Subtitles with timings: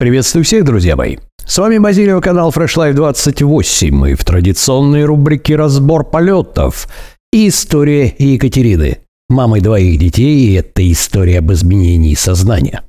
[0.00, 1.18] Приветствую всех, друзья мои.
[1.44, 3.94] С вами Базилио, канал Fresh Life 28.
[3.94, 6.88] Мы в традиционной рубрике «Разбор полетов»
[7.34, 12.82] история Екатерины, мамы двоих детей, и это история об изменении сознания.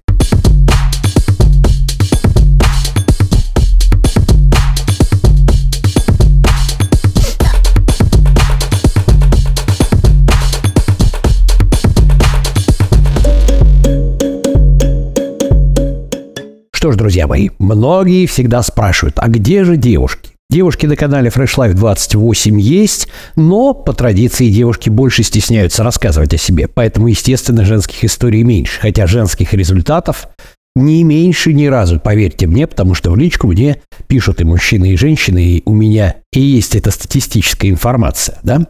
[16.82, 20.32] Что ж, друзья мои, многие всегда спрашивают, а где же девушки?
[20.50, 26.38] Девушки на канале Fresh Life 28 есть, но по традиции девушки больше стесняются рассказывать о
[26.38, 30.28] себе, поэтому, естественно, женских историй меньше, хотя женских результатов
[30.76, 34.98] не меньше ни разу, поверьте мне, потому что в личку мне пишут и мужчины, и
[34.98, 38.68] женщины, и у меня и есть эта статистическая информация, да?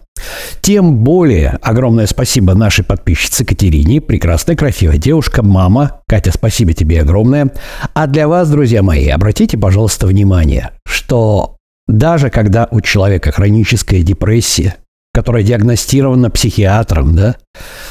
[0.61, 6.01] Тем более огромное спасибо нашей подписчице Катерине, прекрасная, красивая девушка, мама.
[6.07, 7.51] Катя, спасибо тебе огромное.
[7.93, 11.57] А для вас, друзья мои, обратите, пожалуйста, внимание, что
[11.87, 14.75] даже когда у человека хроническая депрессия,
[15.13, 17.35] которая диагностирована психиатром, да,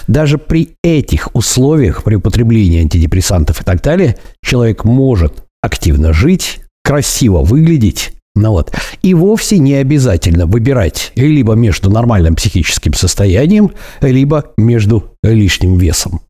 [0.06, 7.42] даже при этих условиях, при употреблении антидепрессантов и так далее, человек может активно жить, красиво
[7.42, 8.72] выглядеть, ну вот.
[9.02, 16.20] И вовсе не обязательно выбирать либо между нормальным психическим состоянием, либо между лишним весом.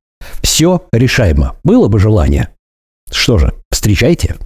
[0.42, 1.56] Все решаемо.
[1.62, 2.48] Было бы желание.
[3.10, 4.36] Что же, встречайте.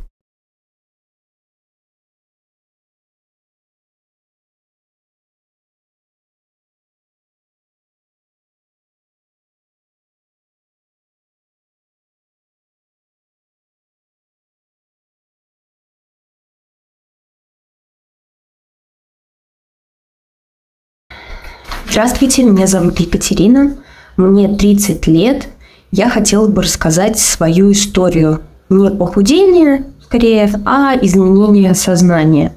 [21.94, 23.76] Здравствуйте, меня зовут Екатерина,
[24.16, 25.46] мне 30 лет.
[25.92, 28.40] Я хотела бы рассказать свою историю.
[28.68, 32.52] Не похудение, скорее, а изменение сознания.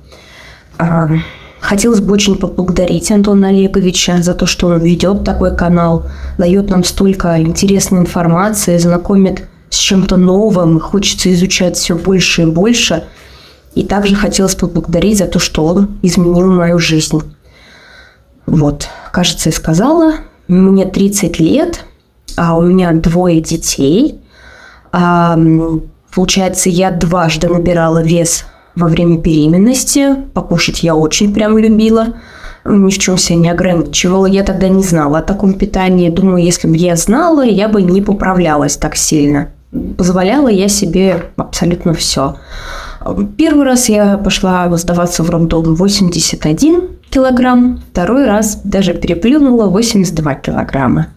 [0.79, 1.09] А,
[1.59, 6.07] хотелось бы очень поблагодарить Антона Олеговича за то, что он ведет такой канал,
[6.39, 13.03] дает нам столько интересной информации, знакомит с чем-то новым, хочется изучать все больше и больше.
[13.75, 17.21] И также хотелось поблагодарить за то, что он изменил мою жизнь.
[18.47, 20.13] Вот, кажется, и сказала.
[20.47, 21.85] Мне 30 лет,
[22.37, 24.21] а у меня двое детей.
[24.93, 25.37] А,
[26.15, 30.15] получается, я дважды набирала вес во время беременности.
[30.33, 32.15] Покушать я очень прям любила.
[32.63, 34.25] Ни в чем себя не ограничивала.
[34.25, 36.09] Я тогда не знала о таком питании.
[36.09, 39.49] Думаю, если бы я знала, я бы не поправлялась так сильно.
[39.97, 42.35] Позволяла я себе абсолютно все.
[43.37, 51.07] Первый раз я пошла сдаваться в роддом 81 килограмм, второй раз даже переплюнула 82 килограмма.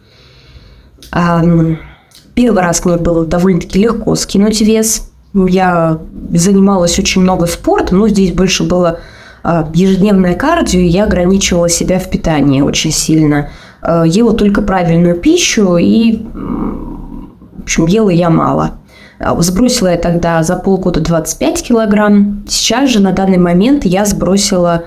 [2.34, 5.10] Первый раз мне было довольно-таки легко скинуть вес.
[5.34, 5.98] Я
[6.32, 9.00] занималась очень много спортом, но здесь больше было
[9.42, 13.50] а, ежедневное кардио, и я ограничивала себя в питании очень сильно.
[13.82, 18.79] А, ела только правильную пищу, и, в общем, ела я мало.
[19.20, 22.44] А, сбросила я тогда за полгода 25 килограмм.
[22.48, 24.84] Сейчас же на данный момент я сбросила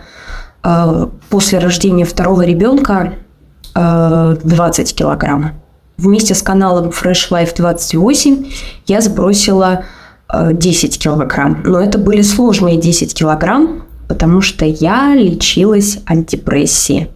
[0.64, 3.14] э, после рождения второго ребенка
[3.76, 5.52] э, 20 килограмм.
[5.98, 8.46] Вместе с каналом Fresh Life 28
[8.88, 9.86] я сбросила
[10.34, 11.62] э, 10 килограмм.
[11.64, 17.10] Но это были сложные 10 килограмм, потому что я лечилась от депрессии.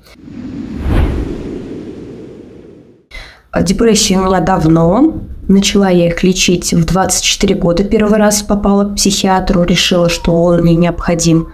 [3.60, 5.16] Депрессия у меня давно,
[5.48, 7.84] Начала я их лечить в 24 года.
[7.84, 11.50] Первый раз попала к психиатру, решила, что он мне необходим.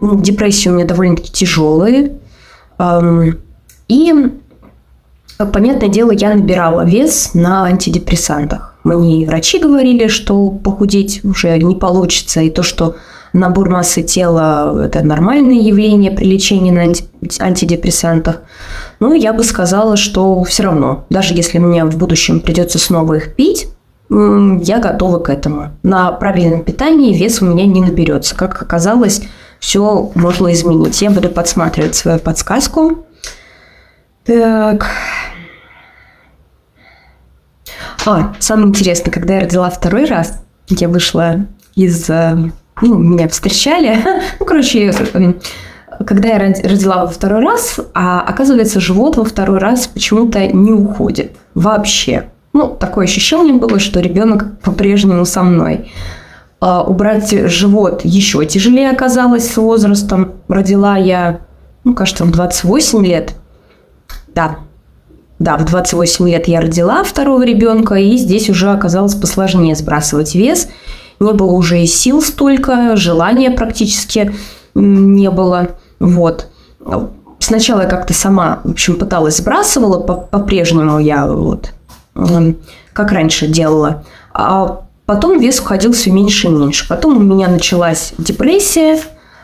[0.00, 2.18] Ну, депрессии у меня довольно-таки тяжелые.
[3.88, 4.14] И,
[5.36, 8.76] понятное дело, я набирала вес на антидепрессантах.
[8.84, 12.96] Мне врачи говорили, что похудеть уже не получится, и то, что
[13.32, 16.92] набор массы тела– это нормальное явление при лечении на
[17.40, 18.42] антидепрессантах.
[19.00, 23.34] Ну, я бы сказала, что все равно, даже если мне в будущем придется снова их
[23.34, 23.68] пить,
[24.10, 25.70] я готова к этому.
[25.82, 28.34] На правильном питании вес у меня не наберется.
[28.34, 29.22] Как оказалось,
[29.60, 31.02] все можно изменить.
[31.02, 33.06] Я буду подсматривать свою подсказку.
[34.24, 34.86] Так.
[38.06, 42.50] А, самое интересное, когда я родила второй раз, я вышла из э,
[42.82, 43.98] ну, меня встречали.
[44.40, 44.92] Ну, короче,
[46.06, 51.32] когда я родила во второй раз, а оказывается, живот во второй раз почему-то не уходит
[51.54, 52.30] вообще.
[52.52, 55.90] Ну, такое ощущение было, что ребенок по-прежнему со мной.
[56.60, 60.32] А убрать живот еще тяжелее оказалось с возрастом.
[60.48, 61.40] Родила я,
[61.84, 63.34] ну, кажется, в 28 лет.
[64.34, 64.58] Да,
[65.38, 70.68] да, в 28 лет я родила второго ребенка, и здесь уже оказалось посложнее сбрасывать вес.
[71.20, 74.34] Не было уже и сил столько, желания практически
[74.74, 75.68] не было.
[75.98, 76.48] Вот.
[77.38, 81.72] Сначала я как-то сама, в общем, пыталась сбрасывала, по-прежнему я вот
[82.92, 84.04] как раньше делала.
[84.32, 86.86] А потом вес уходил все меньше и меньше.
[86.88, 89.00] Потом у меня началась депрессия,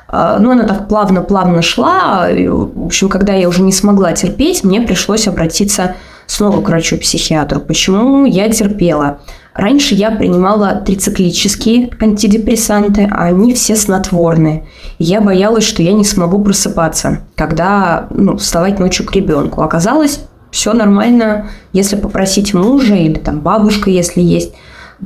[0.09, 2.29] а, ну, она так плавно-плавно шла.
[2.29, 5.95] В общем, когда я уже не смогла терпеть, мне пришлось обратиться
[6.27, 7.61] снова к врачу-психиатру.
[7.61, 9.21] Почему я терпела?
[9.55, 14.67] Раньше я принимала трициклические антидепрессанты, а они все снотворные.
[14.99, 19.63] Я боялась, что я не смогу просыпаться, когда ну, вставать ночью к ребенку.
[19.63, 24.55] Оказалось, все нормально, если попросить мужа или там бабушка, если есть,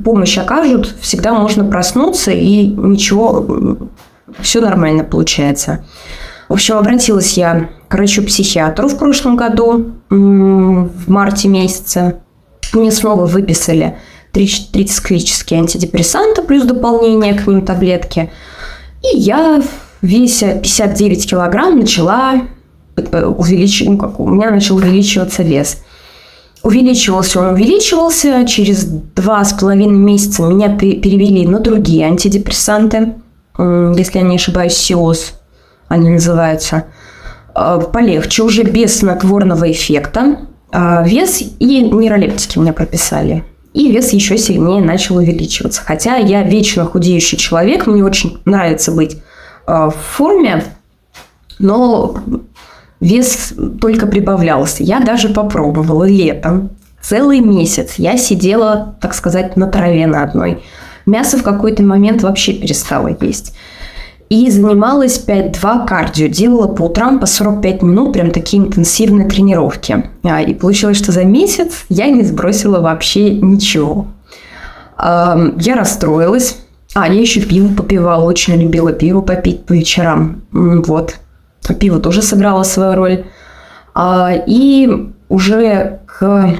[0.03, 3.77] помощь окажут, всегда можно проснуться и ничего,
[4.41, 5.85] все нормально получается.
[6.47, 12.21] В общем, обратилась я к врачу-психиатру в прошлом году, в марте месяце.
[12.71, 13.97] Мне снова выписали
[14.31, 18.31] трицклические антидепрессанты плюс дополнение к ним таблетки.
[19.01, 19.61] И я,
[20.01, 22.43] веся 59 килограмм, начала
[22.95, 25.81] увеличивать, ну, как, у меня начал увеличиваться вес.
[26.61, 28.45] Увеличивался он, увеличивался.
[28.45, 33.15] Через два с половиной месяца меня перевели на другие антидепрессанты,
[33.57, 35.33] если я не ошибаюсь, СИОС
[35.87, 36.85] они называются.
[37.53, 40.47] А, полегче, уже без снотворного эффекта.
[40.71, 43.43] А, вес и нейролептики мне прописали
[43.73, 45.81] и вес еще сильнее начал увеличиваться.
[45.85, 49.17] Хотя я вечно худеющий человек, мне очень нравится быть
[49.67, 50.63] э, в форме,
[51.59, 52.15] но
[52.99, 54.83] вес только прибавлялся.
[54.83, 56.71] Я даже попробовала летом.
[57.01, 60.63] Целый месяц я сидела, так сказать, на траве на одной.
[61.05, 63.53] Мясо в какой-то момент вообще перестала есть
[64.29, 66.27] и занималась 5-2 кардио.
[66.27, 70.05] Делала по утрам по 45 минут прям такие интенсивные тренировки.
[70.23, 74.07] А, и получилось, что за месяц я не сбросила вообще ничего.
[74.97, 76.57] Я расстроилась.
[76.93, 80.43] А, я еще пиво попивала, очень любила пиво попить по вечерам.
[80.51, 81.15] Вот.
[81.79, 83.25] Пиво тоже сыграло свою роль.
[83.95, 86.55] А, и уже к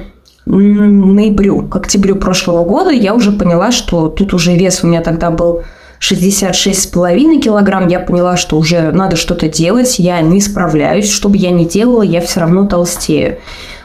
[0.46, 5.30] ноябрю, к октябрю прошлого года я уже поняла, что тут уже вес у меня тогда
[5.30, 5.62] был
[6.00, 11.50] 66,5 килограмм, я поняла, что уже надо что-то делать, я не справляюсь, что бы я
[11.50, 13.38] ни делала, я все равно толстею.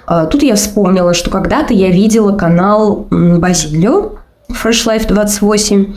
[0.07, 4.13] А, тут я вспомнила, что когда-то я видела канал Базилио,
[4.49, 5.93] Fresh Life 28,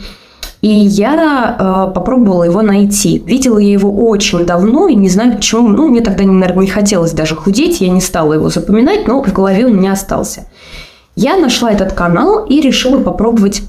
[0.61, 3.19] и я э, попробовала его найти.
[3.19, 5.69] Видела я его очень давно, и не знаю почему.
[5.69, 9.31] Ну, мне тогда, наверное, не хотелось даже худеть, я не стала его запоминать, но в
[9.31, 10.47] голове у меня остался.
[11.15, 13.61] Я нашла этот канал и решила попробовать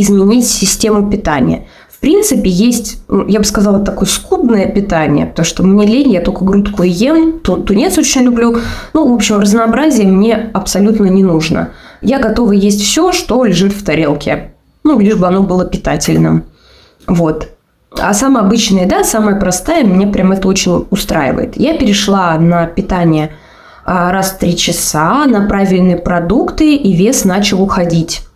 [0.00, 1.66] изменить систему питания.
[1.88, 6.44] В принципе, есть, я бы сказала, такое скудное питание, потому что мне лень, я только
[6.44, 8.58] грудку ем, тунец очень люблю.
[8.94, 11.70] Ну, в общем, разнообразие мне абсолютно не нужно.
[12.00, 14.52] Я готова есть все, что лежит в тарелке.
[14.84, 16.44] Ну, лишь бы оно было питательным.
[17.08, 17.48] Вот.
[17.90, 21.56] А самая обычная еда, самая простая, мне прям это очень устраивает.
[21.56, 23.32] Я перешла на питание
[23.84, 28.27] а, раз в три часа, на правильные продукты, и вес начал уходить.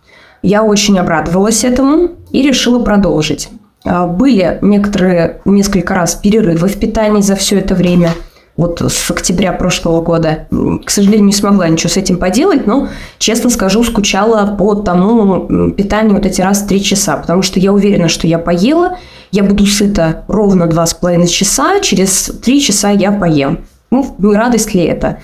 [0.43, 3.49] Я очень обрадовалась этому и решила продолжить.
[3.85, 8.11] А, были некоторые, несколько раз перерывы в питании за все это время.
[8.55, 10.47] Вот с октября прошлого года.
[10.85, 12.87] К сожалению, не смогла ничего с этим поделать, но,
[13.17, 17.73] честно скажу, скучала по тому питанию вот эти раз в три часа, потому что я
[17.73, 18.99] уверена, что я поела,
[19.31, 23.65] я буду сыта ровно два с половиной часа, через три часа я поем.
[23.89, 25.17] Ну, радость ли это?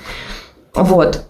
[0.74, 1.29] Вот.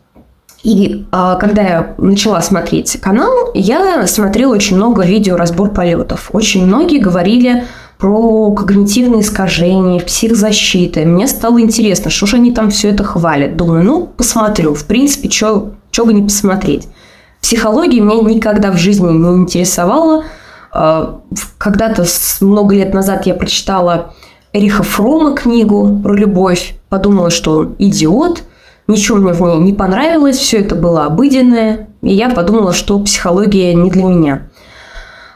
[0.63, 6.29] И а, когда я начала смотреть канал, я смотрела очень много видео разбор полетов.
[6.33, 7.65] Очень многие говорили
[7.97, 11.05] про когнитивные искажения, психзащиты.
[11.05, 13.55] Мне стало интересно, что же они там все это хвалят.
[13.55, 14.73] Думаю, ну, посмотрю.
[14.73, 16.87] В принципе, что бы не посмотреть.
[17.41, 20.25] Психология меня никогда в жизни не интересовала.
[20.73, 21.21] А,
[21.57, 22.05] когда-то
[22.41, 24.13] много лет назад я прочитала
[24.51, 26.75] Эриха Фрома книгу про любовь.
[26.89, 28.43] Подумала, что он идиот–
[28.89, 34.03] Ничего мне не понравилось, все это было обыденное, и я подумала, что психология не для
[34.03, 34.47] меня.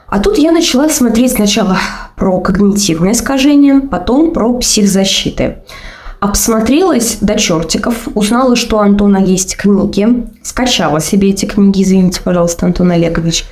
[0.08, 1.78] А тут я начала смотреть сначала
[2.16, 5.58] про когнитивное искажение, потом про психзащиты.
[6.20, 12.66] Обсмотрелась до чертиков, узнала, что у Антона есть книги, скачала себе эти книги, извините, пожалуйста,
[12.66, 13.46] Антон Олегович.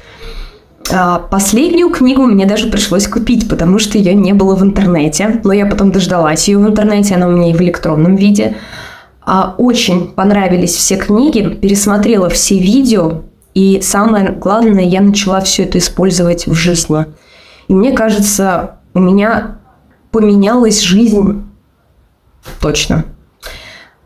[0.91, 5.53] А последнюю книгу мне даже пришлось купить, потому что ее не было в интернете, но
[5.53, 8.55] я потом дождалась ее в интернете, она у меня и в электронном виде.
[9.23, 13.21] А, очень понравились все книги, пересмотрела все видео,
[13.53, 17.05] и самое главное, я начала все это использовать в жизни.
[17.67, 19.57] И мне кажется, у меня
[20.11, 21.43] поменялась жизнь
[22.59, 23.05] точно.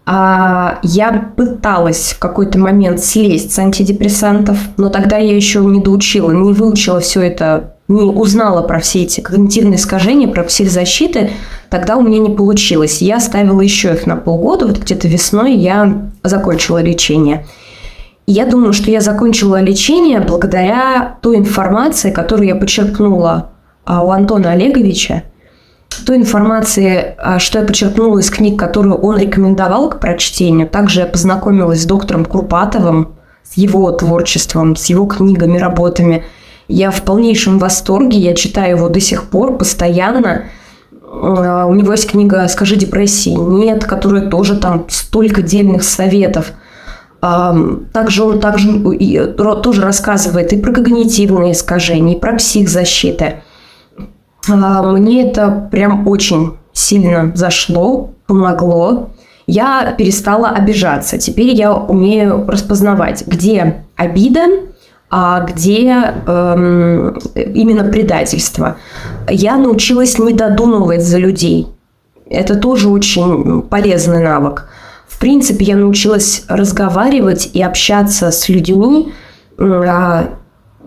[0.08, 6.32] А я пыталась в какой-то момент слезть с антидепрессантов, но тогда я еще не доучила,
[6.32, 11.32] не выучила все это узнала про все эти когнитивные искажения, про психзащиты,
[11.70, 13.02] тогда у меня не получилось.
[13.02, 17.46] Я ставила еще их на полгода, вот где-то весной я закончила лечение.
[18.28, 23.52] Я думаю, что я закончила лечение благодаря той информации, которую я подчеркнула
[23.86, 25.24] а, у Антона Олеговича,
[26.08, 30.68] той информации, а, что я подчеркнула из книг, которую он рекомендовал к прочтению.
[30.68, 36.24] Также я познакомилась с доктором Курпатовым, с его творчеством, с его книгами, работами.
[36.68, 40.46] Я в полнейшем восторге, я читаю его до сих пор, постоянно.
[41.02, 46.52] А, у него есть книга «Скажи депрессии нет», которая тоже там столько дельных советов–
[47.94, 48.80] также он также
[49.36, 53.42] тоже рассказывает и про когнитивные искажения, и про психзащиты.
[54.48, 59.10] А, мне это прям очень сильно зашло, помогло.
[59.48, 61.18] Я перестала обижаться.
[61.18, 64.42] Теперь я умею распознавать, где обида,
[65.12, 68.78] где эм, именно предательство.
[69.30, 71.68] Я научилась не додумывать за людей.
[72.30, 74.68] Это тоже очень полезный навык.
[75.08, 79.14] В принципе, я научилась разговаривать и общаться с людьми,
[79.58, 80.30] а,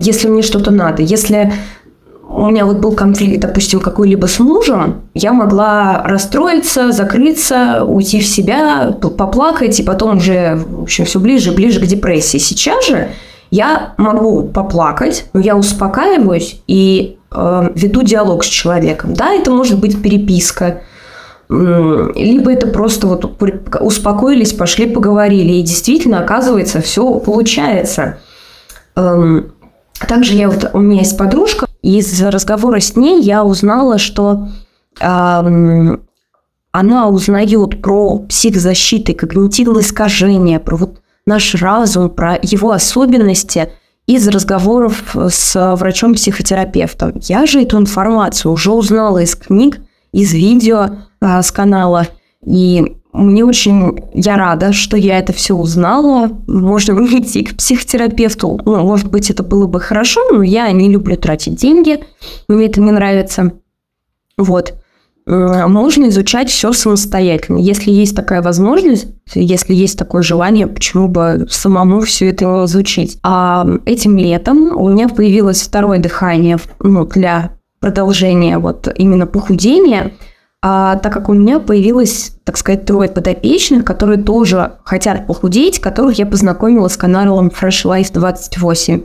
[0.00, 1.02] если мне что-то надо.
[1.02, 1.52] Если
[2.28, 8.26] у меня вот был конфликт, допустим, какой-либо с мужем, я могла расстроиться, закрыться, уйти в
[8.26, 12.38] себя, поплакать, и потом уже, в общем, все ближе и ближе к депрессии.
[12.38, 13.08] Сейчас же
[13.50, 19.14] я могу поплакать, но я успокаиваюсь и э, веду диалог с человеком.
[19.14, 20.82] Да, это может быть переписка,
[21.48, 23.24] либо это просто вот
[23.80, 28.18] успокоились, пошли поговорили, и действительно, оказывается, все получается.
[28.96, 29.52] Эм,
[30.06, 34.48] также я вот, у меня есть подружка, из разговора с ней я узнала, что
[35.00, 36.02] эм,
[36.70, 43.70] она узнает про психзащиты, когнитивные искажения, про вот наш разум, про его особенности
[44.06, 47.12] из разговоров с врачом-психотерапевтом.
[47.22, 49.78] Я же эту информацию уже узнала из книг,
[50.12, 50.88] из видео
[51.20, 52.08] а, с канала,
[52.44, 56.30] и мне очень, я рада, что я это все узнала.
[56.46, 58.60] Можно идти к психотерапевту.
[58.64, 62.04] Ну, может быть, это было бы хорошо, но я не люблю тратить деньги.
[62.48, 63.52] Мне это не нравится.
[64.36, 64.74] Вот.
[65.28, 67.58] Можно изучать все самостоятельно.
[67.58, 73.18] Если есть такая возможность, если есть такое желание, почему бы самому все это изучить.
[73.22, 80.12] А этим летом у меня появилось второе дыхание ну, для продолжения вот именно похудения–
[80.60, 86.18] а, так как у меня появилось, так сказать, трое подопечных, которые тоже хотят похудеть, которых
[86.18, 89.02] я познакомила с каналом Fresh Life 28.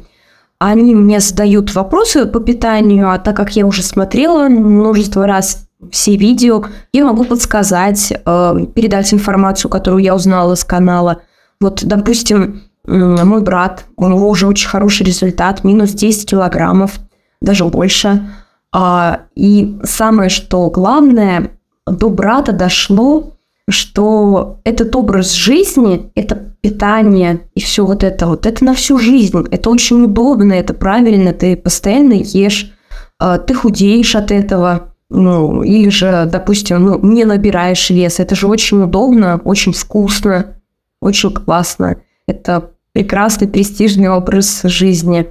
[0.58, 6.16] Они мне задают вопросы по питанию, а так как я уже смотрела множество раз все
[6.16, 11.22] видео, я могу подсказать, э, передать информацию, которую я узнала с канала.
[11.60, 17.00] Вот, допустим, мой брат, у него уже очень хороший результат, минус 10 килограммов,
[17.42, 18.30] даже больше–
[18.74, 21.52] а, и самое, что главное,
[21.86, 23.34] до брата дошло,
[23.70, 29.46] что этот образ жизни, это питание и все вот это вот, это на всю жизнь.
[29.52, 32.74] Это очень удобно, это правильно, ты постоянно ешь,
[33.20, 38.20] а, ты худеешь от этого, ну, или же, допустим, ну, не набираешь вес.
[38.20, 40.55] Это же очень удобно, очень вкусно,
[41.01, 41.98] очень классно.
[42.27, 45.27] Это прекрасный, престижный образ жизни.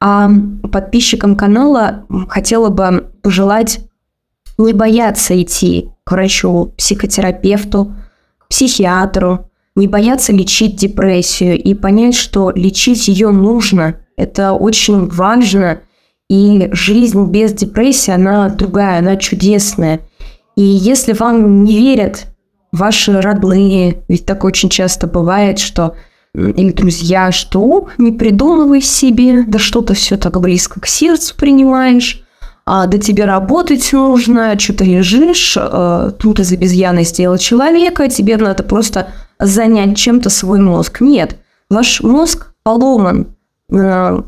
[0.00, 0.30] А
[0.72, 3.80] подписчикам канала хотела бы пожелать
[4.56, 7.94] не бояться идти к врачу, психотерапевту,
[8.48, 13.96] психиатру, не бояться лечить депрессию и понять, что лечить ее нужно.
[14.16, 15.80] Это очень важно.
[16.28, 20.00] И жизнь без депрессии, она другая, она чудесная.
[20.56, 22.26] И если вам не верят
[22.72, 25.94] ваши родные, ведь так очень часто бывает, что
[26.34, 32.22] или друзья, что не придумывай себе, да что-то все так близко к сердцу принимаешь,
[32.66, 38.36] а да тебе работать нужно, что то лежишь, а, тут из обезьяны сделал человека, тебе
[38.36, 39.08] надо просто
[39.40, 41.00] занять чем-то свой мозг.
[41.00, 41.38] Нет,
[41.70, 43.28] ваш мозг поломан,
[43.72, 44.20] э,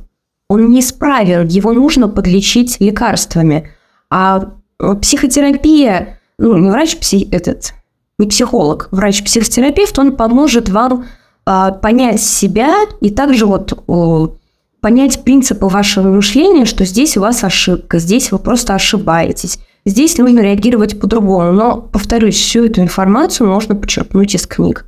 [0.50, 3.70] он неисправен, его нужно подлечить лекарствами.
[4.10, 4.50] А
[5.00, 7.72] психотерапия, ну, не врач, пси, этот,
[8.18, 11.06] не психолог, врач-психотерапевт, он поможет вам
[11.46, 13.78] а, понять себя и также вот
[14.80, 19.60] понять принципы вашего мышления, что здесь у вас ошибка, здесь вы просто ошибаетесь.
[19.86, 21.52] Здесь нужно реагировать по-другому.
[21.52, 24.84] Но, повторюсь, всю эту информацию можно почерпнуть из книг.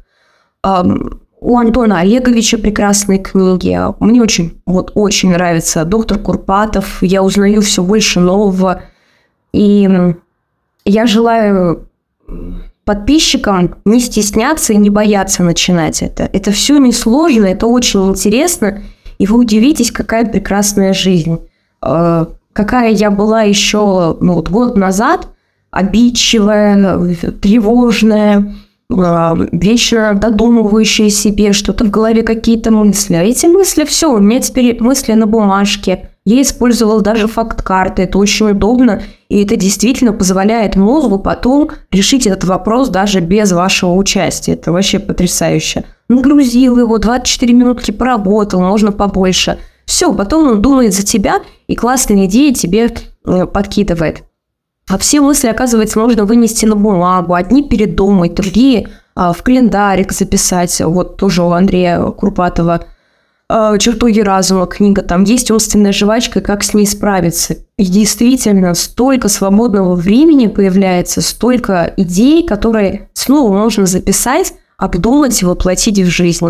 [1.45, 3.77] У Антона Олеговича прекрасные книги.
[3.99, 7.03] Мне очень, вот, очень нравится доктор Курпатов.
[7.03, 8.83] Я узнаю все больше нового.
[9.53, 10.15] И
[10.85, 11.89] я желаю
[12.85, 16.31] подписчикам не стесняться и не бояться начинать это.
[16.33, 18.81] Это все несложно, это очень интересно,
[19.19, 21.41] и вы удивитесь, какая прекрасная жизнь.
[21.85, 25.29] Э, какая я была еще ну, вот год назад,
[25.73, 26.99] обидчивая,
[27.41, 28.55] тревожная,
[28.99, 33.15] а, вечно додумывающая себе что-то в голове, какие-то мысли.
[33.15, 36.11] А эти мысли, все, у меня теперь мысли на бумажке.
[36.25, 42.45] Я использовала даже факт-карты, это очень удобно, и это действительно позволяет мозгу потом решить этот
[42.45, 44.53] вопрос даже без вашего участия.
[44.53, 45.85] Это вообще потрясающе.
[46.09, 49.59] Нагрузил его, 24 минутки поработал, можно побольше.
[49.85, 52.95] Все, потом он думает за тебя, и классные идеи тебе
[53.27, 54.23] э, подкидывает.
[54.89, 60.81] А все мысли, оказывается, можно вынести на бумагу, одни передумать, другие а, в календарик записать.
[60.81, 62.85] Вот тоже у Андрея Курпатова
[63.49, 67.57] а, «Чертоги разума» книга, там есть умственная жвачка, как с ней справиться.
[67.77, 75.99] И действительно, столько свободного времени появляется, столько идей, которые снова можно записать, обдумать и воплотить
[75.99, 76.47] в жизнь.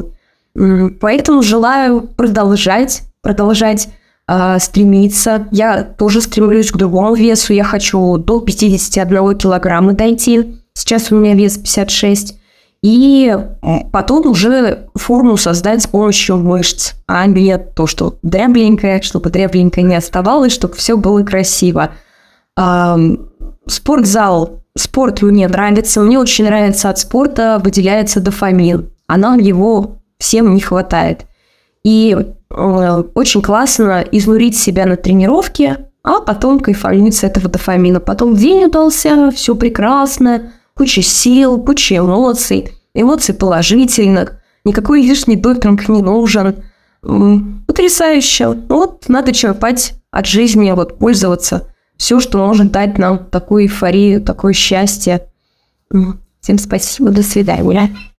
[1.01, 3.89] Поэтому желаю продолжать, продолжать
[4.29, 5.47] э, стремиться.
[5.51, 7.53] Я тоже стремлюсь к другому весу.
[7.53, 10.57] Я хочу до 51 килограмма дойти.
[10.75, 12.39] Сейчас у меня вес 56.
[12.83, 13.37] И
[13.93, 19.95] потом уже форму создать с помощью мышц, а не то, что дрябленькое, чтобы дрябленькое не
[19.95, 21.93] оставалось, чтобы все было красиво.
[22.59, 22.97] Э,
[23.67, 24.63] спортзал.
[24.77, 26.01] Спорт мне нравится.
[26.01, 28.91] Мне очень нравится от спорта выделяется дофамин.
[29.07, 31.27] А нам его всем не хватает.
[31.85, 32.17] И
[32.53, 38.01] очень классно изнурить себя на тренировке, а потом кайфануть с этого дофамина.
[38.01, 46.03] Потом день удался, все прекрасно, куча сил, куча эмоций, эмоций положительных, никакой лишний допинг не
[46.03, 46.57] нужен.
[47.67, 48.49] Потрясающе.
[48.69, 51.69] Вот надо черпать от жизни, вот пользоваться.
[51.97, 55.27] Все, что может дать нам такую эйфорию, такое счастье.
[56.41, 57.91] Всем спасибо, до свидания.